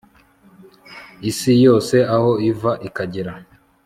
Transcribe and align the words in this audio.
isi 1.29 1.51
yose, 1.65 1.95
aho 2.15 2.31
iva 2.49 2.71
ikagera 2.87 3.33